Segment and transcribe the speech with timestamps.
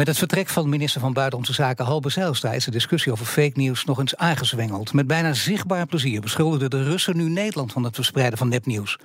[0.00, 3.52] Met het vertrek van minister van Buitenlandse Zaken Halbe Zijlstra is de discussie over fake
[3.54, 4.92] nieuws nog eens aangezwengeld.
[4.92, 8.98] Met bijna zichtbaar plezier beschuldigden de Russen nu Nederland van het verspreiden van nepnieuws.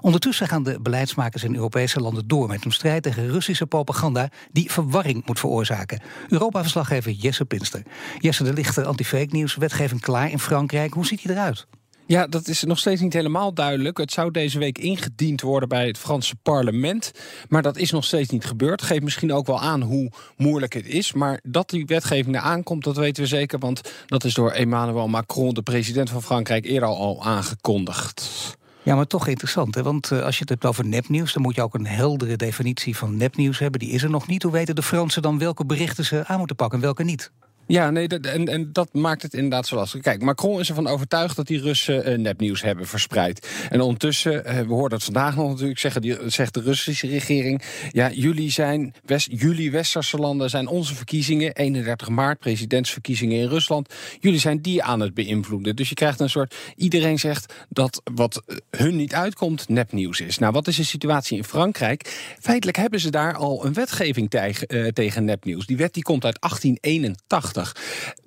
[0.00, 4.72] Ondertussen gaan de beleidsmakers in Europese landen door met een strijd tegen Russische propaganda die
[4.72, 6.02] verwarring moet veroorzaken.
[6.28, 7.82] Europa-verslaggever Jesse Pinster.
[8.18, 10.94] Jesse, er ligt anti-fake nieuws wetgeving klaar in Frankrijk.
[10.94, 11.66] Hoe ziet die eruit?
[12.12, 13.98] Ja, dat is nog steeds niet helemaal duidelijk.
[13.98, 17.12] Het zou deze week ingediend worden bij het Franse parlement.
[17.48, 18.82] Maar dat is nog steeds niet gebeurd.
[18.82, 21.12] Geeft misschien ook wel aan hoe moeilijk het is.
[21.12, 23.58] Maar dat die wetgeving er aankomt, dat weten we zeker.
[23.58, 28.30] Want dat is door Emmanuel Macron, de president van Frankrijk, eerder al aangekondigd.
[28.82, 29.74] Ja, maar toch interessant.
[29.74, 29.82] Hè?
[29.82, 32.96] Want uh, als je het hebt over nepnieuws, dan moet je ook een heldere definitie
[32.96, 33.80] van nepnieuws hebben.
[33.80, 34.42] Die is er nog niet.
[34.42, 37.30] Hoe weten de Fransen dan welke berichten ze aan moeten pakken en welke niet?
[37.72, 40.00] Ja, nee, en, en dat maakt het inderdaad zo lastig.
[40.00, 43.48] Kijk, Macron is ervan overtuigd dat die Russen uh, nepnieuws hebben verspreid.
[43.70, 47.62] En ondertussen, uh, we hoorden het vandaag nog natuurlijk zeggen, die, zegt de Russische regering...
[47.90, 51.54] ja, jullie zijn, West, jullie westerse landen zijn onze verkiezingen...
[51.54, 53.94] 31 maart, presidentsverkiezingen in Rusland...
[54.20, 55.76] jullie zijn die aan het beïnvloeden.
[55.76, 60.38] Dus je krijgt een soort, iedereen zegt dat wat hun niet uitkomt nepnieuws is.
[60.38, 62.34] Nou, wat is de situatie in Frankrijk?
[62.40, 65.66] Feitelijk hebben ze daar al een wetgeving tegen, tegen nepnieuws.
[65.66, 67.61] Die wet die komt uit 1881.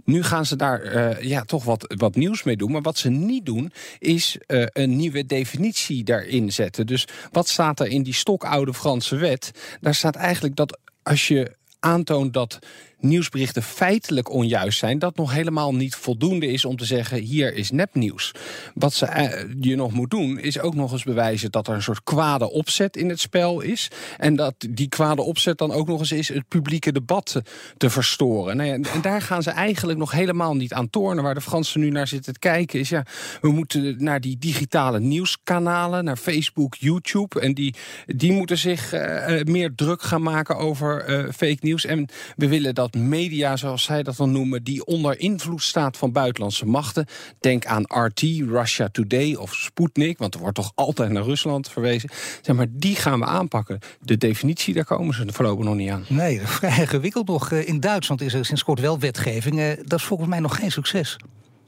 [0.03, 2.71] Nu gaan ze daar uh, ja, toch wat, wat nieuws mee doen.
[2.71, 6.87] Maar wat ze niet doen, is uh, een nieuwe definitie daarin zetten.
[6.87, 9.51] Dus wat staat er in die stokoude Franse wet?
[9.81, 12.59] Daar staat eigenlijk dat als je aantoont dat
[12.99, 17.71] nieuwsberichten feitelijk onjuist zijn, dat nog helemaal niet voldoende is om te zeggen: hier is
[17.71, 18.31] nepnieuws.
[18.73, 21.81] Wat ze, uh, je nog moet doen, is ook nog eens bewijzen dat er een
[21.81, 23.87] soort kwade opzet in het spel is.
[24.17, 27.41] En dat die kwade opzet dan ook nog eens is het publieke debat
[27.77, 28.57] te, verstoren.
[28.57, 31.23] Nou en daar gaan ze eigenlijk nog helemaal niet aan tornen.
[31.23, 33.05] Waar de Fransen nu naar zitten te kijken, is ja,
[33.41, 37.39] we moeten naar die digitale nieuwskanalen, naar Facebook, YouTube.
[37.39, 41.03] En die, die moeten zich uh, meer druk gaan maken over
[41.33, 41.85] fake nieuws.
[41.85, 46.11] En we willen dat media, zoals zij dat dan noemen, die onder invloed staat van
[46.11, 47.05] buitenlandse machten.
[47.39, 52.09] Denk aan RT, Russia Today of Sputnik, want er wordt toch altijd naar Rusland verwezen.
[52.41, 53.79] Zeg maar, die gaan we aanpakken.
[54.01, 56.05] De definitie, daar komen ze voorlopig nog niet aan.
[56.07, 57.51] Nee, vrij ingewikkeld nog.
[57.51, 59.83] In Duitsland is er sinds kort wel wetgeving.
[59.83, 61.17] Dat is volgens mij nog geen succes.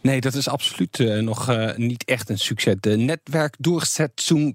[0.01, 2.75] Nee, dat is absoluut uh, nog uh, niet echt een succes.
[2.79, 4.53] De netwerkdoorzetting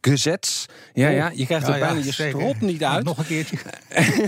[0.00, 0.66] gezets.
[0.92, 3.04] Ja, ja, je krijgt er ja, bijna ja, je strot niet uit.
[3.04, 3.56] Nog een keertje.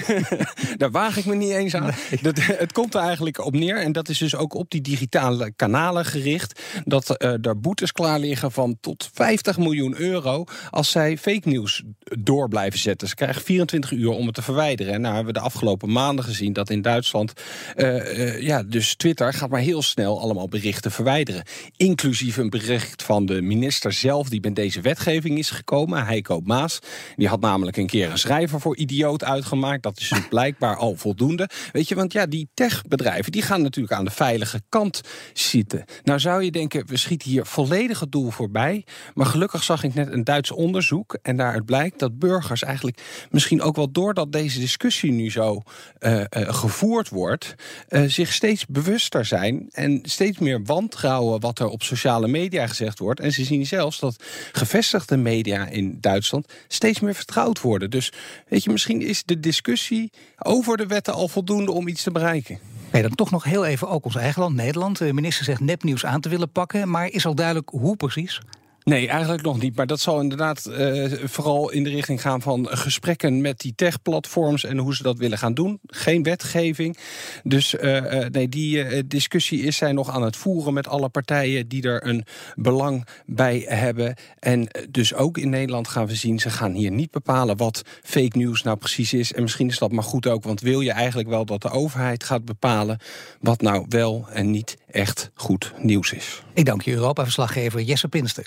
[0.76, 1.82] Daar waag ik me niet eens aan.
[1.82, 2.22] Nee.
[2.22, 3.76] Dat, het komt er eigenlijk op neer.
[3.76, 6.60] En dat is dus ook op die digitale kanalen gericht.
[6.84, 10.44] Dat uh, er boetes klaar liggen van tot 50 miljoen euro.
[10.70, 11.82] als zij fake nieuws
[12.18, 13.08] door blijven zetten.
[13.08, 14.92] Ze krijgen 24 uur om het te verwijderen.
[14.92, 17.32] En nou hebben we de afgelopen maanden gezien dat in Duitsland.
[17.76, 21.42] Uh, uh, ja, dus Twitter gaat maar heel snel allemaal berichten verwijderen.
[21.76, 24.28] Inclusief een bericht van de minister zelf.
[24.28, 26.78] die met deze wetgeving is gekomen, Heiko Maas.
[27.16, 29.82] Die had namelijk een keer een schrijver voor idioot uitgemaakt.
[29.82, 31.48] Dat is dus blijkbaar al voldoende.
[31.72, 35.00] Weet je, want ja, die techbedrijven die gaan natuurlijk aan de veilige kant
[35.32, 35.84] zitten.
[36.02, 38.84] Nou zou je denken, we schieten hier volledig het doel voorbij.
[39.14, 41.18] Maar gelukkig zag ik net een Duits onderzoek.
[41.22, 45.62] En daaruit blijkt dat burgers eigenlijk misschien ook wel doordat deze discussie nu zo
[46.00, 47.54] uh, uh, gevoerd wordt,
[47.88, 52.98] uh, zich steeds bewuster zijn en steeds meer wantrouwen wat er op sociale media gezegd
[52.98, 53.20] wordt.
[53.20, 57.90] En ze zien zelfs dat gevestigde media in Duitsland steeds meer vertrouwd worden.
[57.90, 58.12] Dus
[58.48, 62.58] weet je, misschien is de discussie over de wetten al voldoende om iets te bereiken.
[62.92, 64.98] Nee, dan toch nog heel even ook ons eigen land, Nederland.
[64.98, 68.40] De minister zegt nepnieuws aan te willen pakken, maar is al duidelijk hoe precies?
[68.84, 69.76] Nee, eigenlijk nog niet.
[69.76, 74.64] Maar dat zal inderdaad uh, vooral in de richting gaan van gesprekken met die tech-platforms
[74.64, 75.78] en hoe ze dat willen gaan doen.
[75.86, 76.98] Geen wetgeving.
[77.42, 81.82] Dus uh, nee, die discussie is zij nog aan het voeren met alle partijen die
[81.82, 82.24] er een
[82.54, 84.14] belang bij hebben.
[84.38, 88.38] En dus ook in Nederland gaan we zien, ze gaan hier niet bepalen wat fake
[88.38, 89.32] news nou precies is.
[89.32, 92.24] En misschien is dat maar goed ook, want wil je eigenlijk wel dat de overheid
[92.24, 92.98] gaat bepalen
[93.40, 96.42] wat nou wel en niet echt goed nieuws is.
[96.54, 98.46] Ik dank je Europa-verslaggever Jesse Pinster.